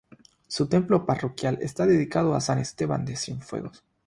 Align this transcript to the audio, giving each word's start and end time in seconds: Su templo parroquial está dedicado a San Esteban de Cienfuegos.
Su 0.47 0.65
templo 0.67 1.05
parroquial 1.05 1.59
está 1.61 1.85
dedicado 1.85 2.33
a 2.33 2.41
San 2.41 2.57
Esteban 2.57 3.05
de 3.05 3.15
Cienfuegos. 3.15 3.83